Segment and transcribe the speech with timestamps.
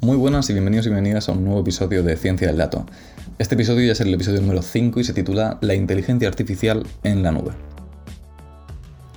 [0.00, 2.86] Muy buenas y bienvenidos y bienvenidas a un nuevo episodio de Ciencia del Dato.
[3.40, 7.24] Este episodio ya es el episodio número 5 y se titula La inteligencia artificial en
[7.24, 7.67] la nube.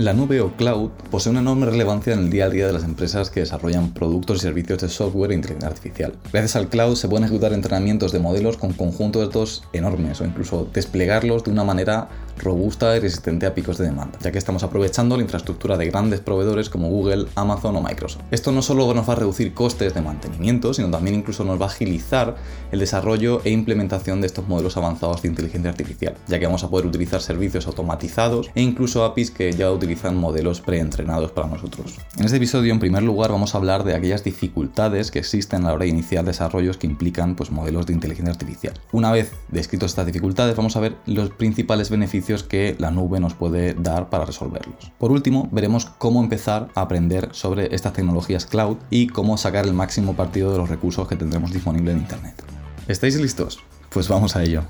[0.01, 2.83] La nube o cloud posee una enorme relevancia en el día a día de las
[2.83, 6.13] empresas que desarrollan productos y servicios de software e inteligencia artificial.
[6.33, 10.25] Gracias al cloud se pueden ejecutar entrenamientos de modelos con conjuntos de datos enormes o
[10.25, 12.09] incluso desplegarlos de una manera
[12.39, 16.19] robusta y resistente a picos de demanda, ya que estamos aprovechando la infraestructura de grandes
[16.19, 18.23] proveedores como Google, Amazon o Microsoft.
[18.31, 21.65] Esto no solo nos va a reducir costes de mantenimiento, sino también incluso nos va
[21.65, 22.37] a agilizar
[22.71, 26.69] el desarrollo e implementación de estos modelos avanzados de inteligencia artificial, ya que vamos a
[26.69, 31.97] poder utilizar servicios automatizados e incluso APIs que ya utilizan modelos preentrenados para nosotros.
[32.17, 35.67] En este episodio, en primer lugar, vamos a hablar de aquellas dificultades que existen a
[35.67, 38.73] la hora de iniciar desarrollos que implican pues, modelos de inteligencia artificial.
[38.93, 43.33] Una vez descritos estas dificultades, vamos a ver los principales beneficios que la nube nos
[43.33, 44.93] puede dar para resolverlos.
[44.97, 49.73] Por último, veremos cómo empezar a aprender sobre estas tecnologías cloud y cómo sacar el
[49.73, 52.43] máximo partido de los recursos que tendremos disponibles en Internet.
[52.87, 53.59] ¿Estáis listos?
[53.89, 54.63] Pues vamos a ello.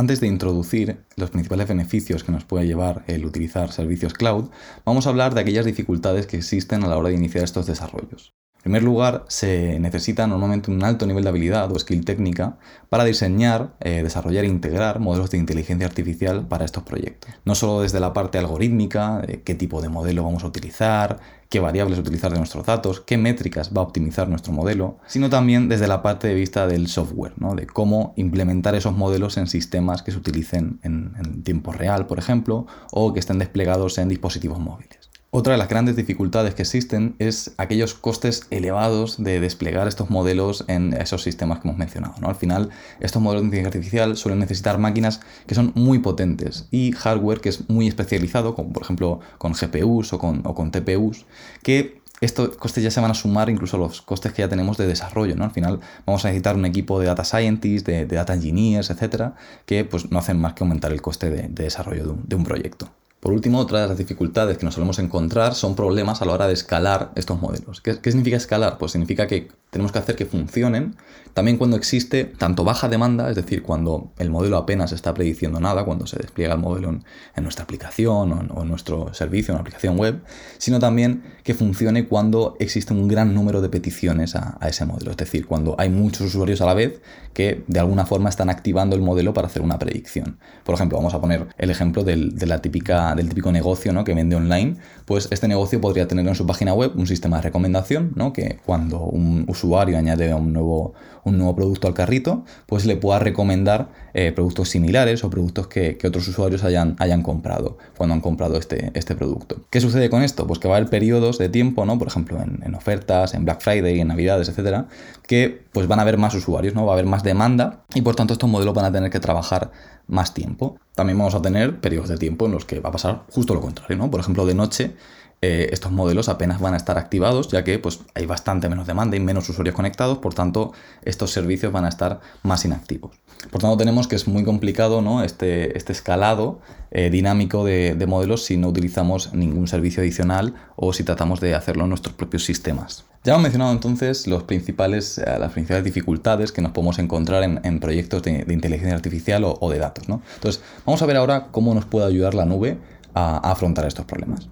[0.00, 4.48] Antes de introducir los principales beneficios que nos puede llevar el utilizar servicios cloud,
[4.86, 8.32] vamos a hablar de aquellas dificultades que existen a la hora de iniciar estos desarrollos.
[8.60, 13.04] En primer lugar, se necesita normalmente un alto nivel de habilidad o skill técnica para
[13.04, 17.34] diseñar, eh, desarrollar e integrar modelos de inteligencia artificial para estos proyectos.
[17.44, 21.98] No solo desde la parte algorítmica, qué tipo de modelo vamos a utilizar, qué variables
[21.98, 26.00] utilizar de nuestros datos, qué métricas va a optimizar nuestro modelo, sino también desde la
[26.00, 30.78] parte de vista del software, de cómo implementar esos modelos en sistemas que se utilicen
[30.84, 34.99] en tiempo real, por ejemplo, o que estén desplegados en dispositivos móviles.
[35.32, 40.64] Otra de las grandes dificultades que existen es aquellos costes elevados de desplegar estos modelos
[40.66, 42.14] en esos sistemas que hemos mencionado.
[42.22, 46.90] Al final, estos modelos de inteligencia artificial suelen necesitar máquinas que son muy potentes y
[46.90, 51.26] hardware que es muy especializado, como por ejemplo con GPUs o con, TPUs,
[51.62, 54.78] que estos costes ya se van a sumar incluso a los costes que ya tenemos
[54.78, 55.40] de desarrollo.
[55.40, 59.84] Al final vamos a necesitar un equipo de data scientists, de, data engineers, etcétera, que
[59.84, 62.90] pues no hacen más que aumentar el coste de, desarrollo de un proyecto.
[63.20, 66.46] Por último, otra de las dificultades que nos solemos encontrar son problemas a la hora
[66.46, 67.82] de escalar estos modelos.
[67.82, 68.78] ¿Qué, significa escalar?
[68.78, 70.96] Pues significa que tenemos que hacer que funcionen
[71.34, 75.84] también cuando existe tanto baja demanda, es decir, cuando el modelo apenas está prediciendo nada,
[75.84, 77.04] cuando se despliega el modelo en,
[77.42, 80.22] nuestra aplicación o en, nuestro servicio, en una aplicación web,
[80.58, 85.16] sino también que funcione cuando existe un gran número de peticiones a, ese modelo, es
[85.16, 87.00] decir, cuando hay muchos usuarios a la vez
[87.32, 90.38] que de alguna forma están activando el modelo para hacer una predicción.
[90.64, 94.04] Por ejemplo, vamos a poner el ejemplo de la típica, del típico negocio ¿no?
[94.04, 97.42] que vende online, pues este negocio podría tener en su página web un sistema de
[97.42, 98.32] recomendación, ¿no?
[98.32, 100.94] que cuando un usuario añade un nuevo,
[101.24, 105.98] un nuevo producto al carrito, pues le pueda recomendar eh, productos similares o productos que,
[106.04, 109.62] otros usuarios hayan, hayan comprado cuando han comprado este, este producto.
[109.70, 110.46] ¿Qué sucede con esto?
[110.46, 111.98] Pues que va a haber periodos de tiempo, ¿no?
[111.98, 114.86] Por ejemplo, en, ofertas, en Black Friday, en Navidades, etcétera,
[115.26, 116.86] que pues van a haber más usuarios, ¿no?
[116.86, 119.70] Va a haber más demanda y por tanto estos modelos van a tener que trabajar
[120.06, 120.76] más tiempo.
[121.00, 123.62] También vamos a tener periodos de tiempo en los que va a pasar justo lo
[123.62, 124.10] contrario, ¿no?
[124.10, 124.96] Por ejemplo, de noche
[125.42, 129.16] eh, estos modelos apenas van a estar activados, ya que pues, hay bastante menos demanda
[129.16, 133.12] y menos usuarios conectados, por tanto, estos servicios van a estar más inactivos.
[133.50, 135.24] Por tanto, tenemos que es muy complicado ¿no?
[135.24, 141.04] este, este escalado eh, dinámico de, modelos si no utilizamos ningún servicio adicional o si
[141.04, 143.06] tratamos de hacerlo en nuestros propios sistemas.
[143.24, 148.44] Ya hemos mencionado entonces eh, las principales dificultades que nos podemos encontrar en, proyectos de,
[148.46, 150.04] inteligencia artificial o, de datos.
[150.06, 152.76] Entonces, vamos a ver ahora cómo nos puede ayudar la nube
[153.14, 154.50] a afrontar estos problemas.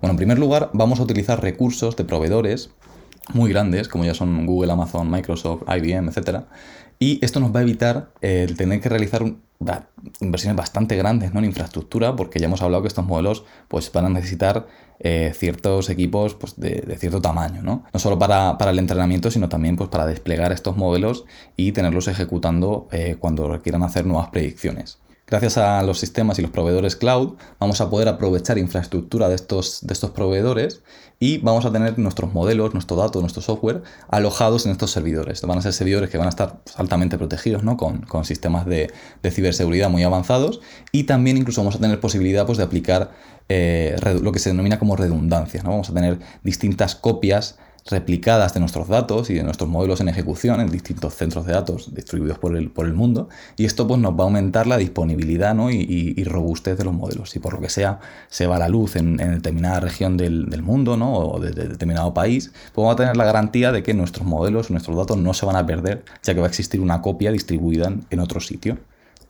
[0.00, 2.70] Bueno, en primer lugar, vamos a utilizar recursos de proveedores
[3.34, 6.44] muy grandes, como ya son Google, Amazon, Microsoft, IBM, etc.
[6.98, 9.22] Y esto nos va a evitar el tener que realizar
[10.20, 11.40] inversiones bastante grandes ¿no?
[11.40, 14.66] en infraestructura, porque ya hemos hablado que estos modelos pues, van a necesitar
[15.00, 17.84] eh, ciertos equipos pues, de, cierto tamaño, ¿no?
[17.92, 21.24] no solo para, el entrenamiento, sino también pues, para desplegar estos modelos
[21.56, 24.98] y tenerlos ejecutando eh, cuando requieran hacer nuevas predicciones.
[25.30, 29.78] Gracias a los sistemas y los proveedores cloud vamos a poder aprovechar infraestructura de estos,
[29.86, 30.82] de estos proveedores
[31.20, 35.40] y vamos a tener nuestros modelos, nuestro dato, nuestro software alojados en estos servidores.
[35.42, 37.76] Van a ser servidores que van a estar altamente protegidos ¿no?
[37.76, 38.90] con, sistemas de,
[39.30, 40.60] ciberseguridad muy avanzados
[40.90, 43.12] y también incluso vamos a tener posibilidad pues, de aplicar
[43.48, 45.62] eh, lo que se denomina como redundancia.
[45.62, 45.70] ¿no?
[45.70, 47.56] Vamos a tener distintas copias
[47.86, 51.94] replicadas de nuestros datos y de nuestros modelos en ejecución en distintos centros de datos
[51.94, 55.56] distribuidos por el, por el mundo y esto pues nos va a aumentar la disponibilidad
[55.70, 57.30] y, robustez de los modelos.
[57.30, 61.14] Si por lo que sea se va la luz en, determinada región del, mundo ¿no?
[61.14, 64.96] o de, determinado país, pues vamos a tener la garantía de que nuestros modelos, nuestros
[64.96, 68.20] datos no se van a perder ya que va a existir una copia distribuida en
[68.20, 68.78] otro sitio.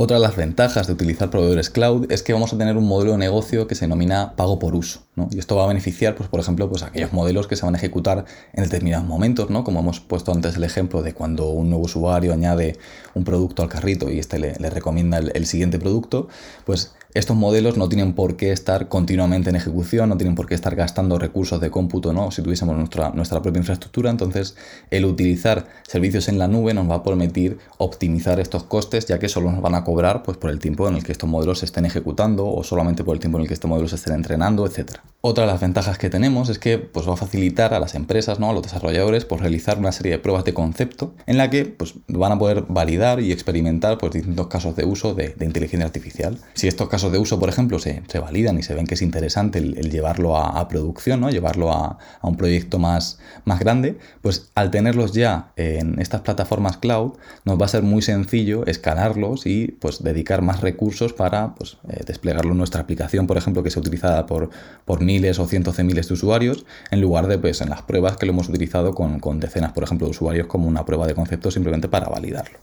[0.03, 3.13] Otra de las ventajas de utilizar proveedores cloud es que vamos a tener un modelo
[3.13, 5.03] de negocio que se denomina pago por uso.
[5.31, 7.77] Y esto va a beneficiar, pues, por ejemplo, pues, aquellos modelos que se van a
[7.77, 8.25] ejecutar
[8.55, 9.63] en determinados momentos, ¿no?
[9.63, 12.79] como hemos puesto antes el ejemplo de cuando un nuevo usuario añade
[13.13, 16.29] un producto al carrito y este le, recomienda el, el, siguiente producto,
[16.65, 20.55] pues estos modelos no tienen por qué estar continuamente en ejecución, no tienen por qué
[20.55, 22.31] estar gastando recursos de cómputo, ¿no?
[22.31, 24.57] Si tuviésemos nuestra, nuestra propia infraestructura, entonces
[24.91, 29.29] el utilizar servicios en la nube nos va a permitir optimizar estos costes, ya que
[29.29, 31.65] solo nos van a cobrar pues, por el tiempo en el que estos modelos se
[31.65, 34.65] estén ejecutando o solamente por el tiempo en el que estos modelos se estén entrenando,
[34.67, 34.99] etc.
[35.21, 38.39] Otra de las ventajas que tenemos es que pues, va a facilitar a las empresas,
[38.39, 38.51] ¿no?
[38.51, 41.95] a los desarrolladores, pues, realizar una serie de pruebas de concepto en la que pues,
[42.07, 46.39] van a poder validar y experimentar pues, distintos casos de uso de, de inteligencia artificial.
[46.55, 49.59] Si estos casos de uso, por ejemplo, se, validan y se ven que es interesante
[49.61, 51.31] el, llevarlo a, producción, ¿no?
[51.31, 57.13] llevarlo a, un proyecto más, más grande, pues al tenerlos ya en estas plataformas cloud,
[57.45, 62.03] nos va a ser muy sencillo escalarlos y pues, dedicar más recursos para pues, eh,
[62.07, 64.51] desplegarlo en nuestra aplicación, por ejemplo, que sea utilizada por,
[64.85, 68.17] por miles o cientos de miles de usuarios, en lugar de pues, en las pruebas
[68.17, 71.15] que lo hemos utilizado con, con decenas, por ejemplo, de usuarios como una prueba de
[71.15, 72.59] concepto simplemente para validarlo.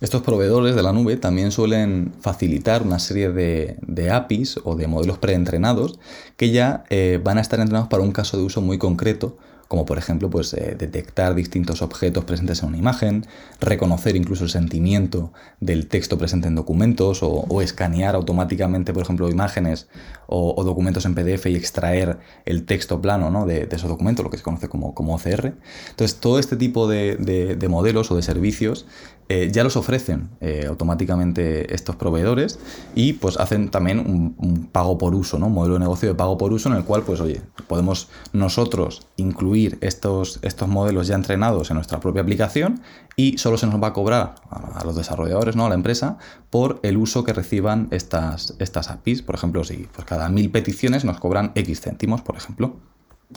[0.00, 5.18] Estos proveedores de la nube también suelen facilitar una serie de, APIs o de modelos
[5.18, 5.98] preentrenados
[6.36, 9.36] que ya eh, van a estar entrenados para un caso de uso muy concreto
[9.68, 13.26] como por ejemplo pues, eh, detectar distintos objetos presentes en una imagen,
[13.60, 19.88] reconocer incluso el sentimiento del texto presente en documentos o, escanear automáticamente, por ejemplo, imágenes
[20.26, 23.46] o, documentos en PDF y extraer el texto plano ¿no?
[23.46, 25.52] de, esos documentos, lo que se conoce como, como OCR.
[25.90, 28.86] Entonces, todo este tipo de, modelos o de servicios
[29.28, 32.58] eh, ya los ofrecen eh, automáticamente estos proveedores
[32.94, 35.48] y pues hacen también un, pago por uso, ¿no?
[35.48, 39.06] un modelo de negocio de pago por uso en el cual pues oye, podemos nosotros
[39.16, 42.80] incluir estos, estos modelos ya entrenados en nuestra propia aplicación
[43.16, 45.66] y solo se nos va a cobrar a, los desarrolladores, ¿no?
[45.66, 46.18] a la empresa,
[46.50, 49.22] por el uso que reciban estas, estas APIs.
[49.22, 52.76] Por ejemplo, si pues cada mil peticiones nos cobran X céntimos, por ejemplo.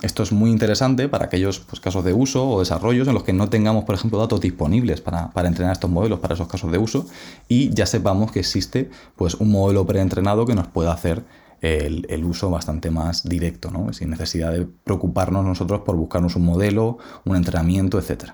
[0.00, 3.34] Esto es muy interesante para aquellos pues, casos de uso o desarrollos en los que
[3.34, 6.78] no tengamos, por ejemplo, datos disponibles para, para, entrenar estos modelos para esos casos de
[6.78, 7.06] uso
[7.46, 11.24] y ya sepamos que existe pues, un modelo preentrenado que nos pueda hacer
[11.62, 17.36] el, uso bastante más directo, sin necesidad de preocuparnos nosotros por buscarnos un modelo, un
[17.36, 18.32] entrenamiento, etc.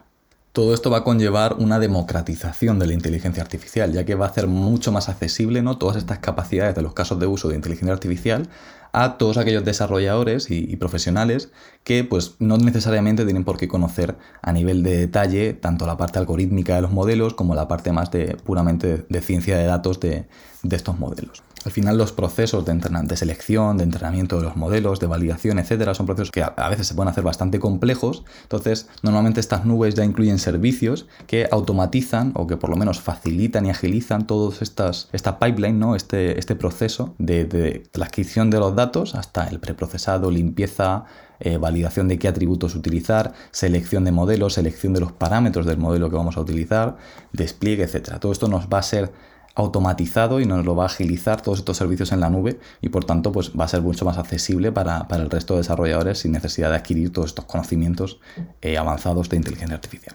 [0.52, 4.30] Todo esto va a conllevar una democratización de la inteligencia artificial, ya que va a
[4.30, 5.76] hacer mucho más accesible ¿no?
[5.76, 8.48] todas estas capacidades de los casos de uso de inteligencia artificial
[8.92, 11.50] a todos aquellos desarrolladores y, profesionales
[11.84, 16.18] que pues, no necesariamente tienen por qué conocer a nivel de detalle tanto la parte
[16.18, 20.26] algorítmica de los modelos como la parte más de puramente de, ciencia de datos de
[20.76, 21.42] estos modelos.
[21.64, 25.94] Al final los procesos de, de, selección, de entrenamiento de los modelos, de validación, etcétera,
[25.94, 28.24] son procesos que a, veces se pueden hacer bastante complejos.
[28.42, 33.66] Entonces, normalmente estas nubes ya incluyen servicios que automatizan o que por lo menos facilitan
[33.66, 35.96] y agilizan todos estas, esta pipeline, ¿no?
[35.96, 41.04] este, este proceso de, de la adquisición de los datos hasta el preprocesado, limpieza,
[41.40, 46.10] eh, validación de qué atributos utilizar, selección de modelos, selección de los parámetros del modelo
[46.10, 46.96] que vamos a utilizar,
[47.32, 48.18] despliegue, etcétera.
[48.18, 49.12] Todo esto nos va a ser
[49.58, 53.04] automatizado y nos lo va a agilizar todos estos servicios en la nube y por
[53.04, 56.70] tanto pues va a ser mucho más accesible para, el resto de desarrolladores sin necesidad
[56.70, 58.20] de adquirir todos estos conocimientos
[58.62, 60.14] eh, avanzados de inteligencia artificial.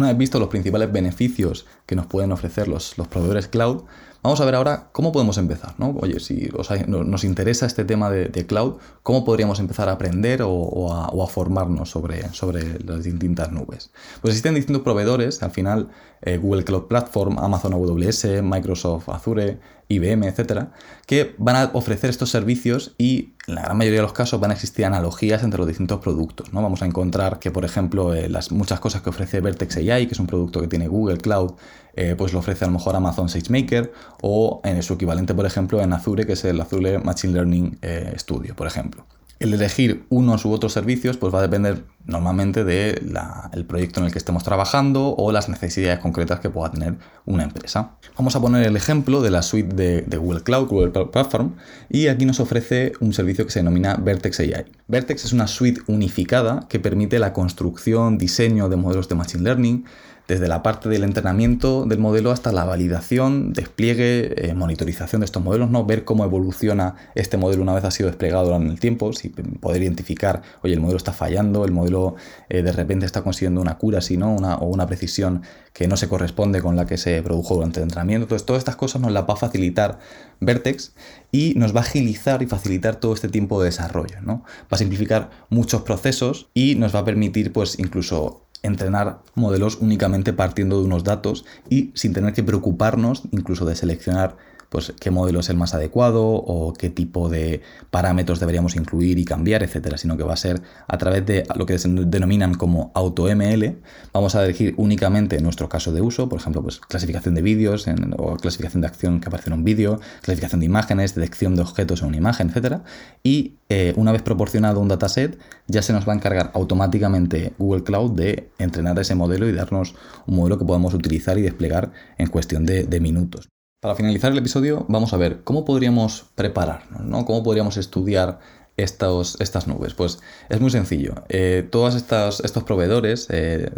[0.00, 3.82] Una vez visto los principales beneficios que nos pueden ofrecer los, los proveedores cloud,
[4.22, 5.96] Vamos a ver ahora cómo podemos empezar, ¿no?
[5.98, 6.50] Oye, si
[6.86, 12.28] nos interesa este tema de, cloud, ¿cómo podríamos empezar a aprender o, a, formarnos sobre,
[12.34, 13.90] sobre, las distintas nubes?
[14.20, 15.88] Pues existen distintos proveedores, al final
[16.20, 19.58] eh, Google Cloud Platform, Amazon AWS, Microsoft Azure,
[19.90, 20.72] IBM, etcétera,
[21.06, 24.52] que van a ofrecer estos servicios y en la gran mayoría de los casos van
[24.52, 26.52] a existir analogías entre los distintos productos.
[26.52, 26.62] ¿no?
[26.62, 30.14] Vamos a encontrar que, por ejemplo, eh, las muchas cosas que ofrece Vertex AI, que
[30.14, 31.54] es un producto que tiene Google Cloud,
[31.94, 33.92] eh, pues lo ofrece a lo mejor Amazon SageMaker
[34.22, 38.14] o en su equivalente, por ejemplo, en Azure, que es el Azure Machine Learning eh,
[38.16, 39.04] Studio, por ejemplo.
[39.40, 44.12] El elegir unos u otros servicios pues va a depender normalmente del proyecto en el
[44.12, 47.96] que estemos trabajando o las necesidades concretas que pueda tener una empresa.
[48.18, 51.54] Vamos a poner el ejemplo de la suite de, Google Cloud, Google Platform,
[51.88, 54.66] y aquí nos ofrece un servicio que se denomina Vertex AI.
[54.88, 59.86] Vertex es una suite unificada que permite la construcción, diseño de modelos de Machine Learning,
[60.30, 65.42] desde la parte del entrenamiento del modelo hasta la validación, despliegue, eh, monitorización de estos
[65.42, 65.84] modelos, ¿no?
[65.84, 69.82] ver cómo evoluciona este modelo una vez ha sido desplegado en el tiempo, si poder
[69.82, 72.14] identificar, oye, el modelo está fallando, el modelo
[72.48, 75.96] eh, de repente está consiguiendo una cura, si no, una, o una precisión que no
[75.96, 78.26] se corresponde con la que se produjo durante el entrenamiento.
[78.26, 79.98] Entonces, todas estas cosas nos las va a facilitar
[80.38, 80.94] Vertex
[81.32, 84.44] y nos va a agilizar y facilitar todo este tiempo de desarrollo, ¿no?
[84.62, 90.32] Va a simplificar muchos procesos y nos va a permitir, pues, incluso entrenar modelos únicamente
[90.32, 94.36] partiendo de unos datos y sin tener que preocuparnos incluso de seleccionar
[94.70, 97.60] pues qué modelo es el más adecuado o qué tipo de
[97.90, 101.66] parámetros deberíamos incluir y cambiar, etcétera, sino que va a ser a través de lo
[101.66, 103.78] que se denominan como AutoML.
[104.12, 107.86] Vamos a elegir únicamente nuestro caso de uso, por ejemplo, pues clasificación de vídeos
[108.16, 112.02] o clasificación de acción que aparece en un vídeo, clasificación de imágenes, detección de objetos
[112.02, 112.84] en una imagen, etcétera.
[113.24, 115.36] Y eh, una vez proporcionado un dataset,
[115.66, 119.96] ya se nos va a encargar automáticamente Google Cloud de entrenar ese modelo y darnos
[120.26, 123.48] un modelo que podamos utilizar y desplegar en cuestión de minutos.
[123.80, 127.24] Para finalizar el episodio vamos a ver cómo podríamos prepararnos, ¿no?
[127.24, 128.38] cómo podríamos estudiar
[128.76, 129.94] estos, estas nubes?
[129.94, 130.20] Pues
[130.50, 131.14] es muy sencillo.
[131.30, 133.70] Eh, todos estos proveedores eh,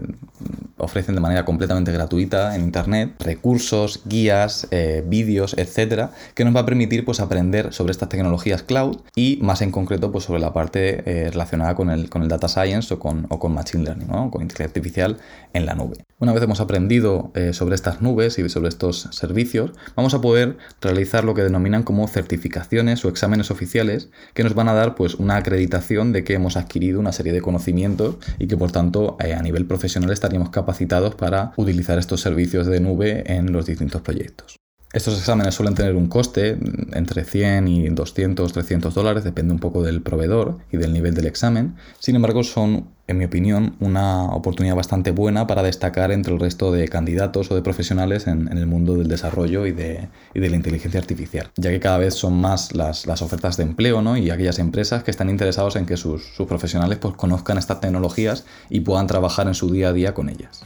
[0.83, 6.61] ofrecen de manera completamente gratuita en Internet recursos, guías, eh, vídeos, etcétera, que nos va
[6.61, 10.53] a permitir pues, aprender sobre estas tecnologías cloud y más en concreto pues, sobre la
[10.53, 14.43] parte relacionada con el, con el data science o con, o con machine learning, con
[14.43, 15.19] inteligencia artificial
[15.53, 16.05] en la nube.
[16.19, 21.25] Una vez hemos aprendido sobre estas nubes y sobre estos servicios, vamos a poder realizar
[21.25, 25.37] lo que denominan como certificaciones o exámenes oficiales que nos van a dar pues una
[25.37, 29.43] acreditación de que hemos adquirido una serie de conocimientos y que por tanto eh, a
[29.43, 34.62] nivel profesional estaríamos capacitados para utilizar estos servicios de nube en los distintos proyectos.
[34.93, 36.59] Estos exámenes suelen tener un coste
[36.93, 41.27] entre 100 y 200, 300 dólares, depende un poco del proveedor y del nivel del
[41.27, 41.77] examen.
[41.99, 46.73] Sin embargo, son, en mi opinión, una oportunidad bastante buena para destacar entre el resto
[46.73, 51.51] de candidatos o de profesionales en, el mundo del desarrollo y de, la inteligencia artificial,
[51.57, 54.19] ya que cada vez son más las, ofertas de empleo ¿no?
[54.19, 58.81] y aquellas empresas que están interesados en que sus, profesionales pues, conozcan estas tecnologías y
[58.81, 60.65] puedan trabajar en su día a día con ellas.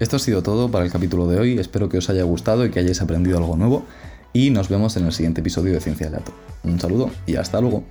[0.00, 2.70] Esto ha sido todo para el capítulo de hoy, espero que os haya gustado y
[2.70, 3.84] que hayáis aprendido algo nuevo
[4.32, 6.34] y nos vemos en el siguiente episodio de Ciencia de Datos.
[6.64, 7.84] Un saludo y hasta luego.